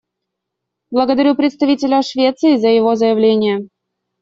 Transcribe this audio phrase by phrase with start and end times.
[0.89, 3.67] Благодарю представителя Швеции за его заявление.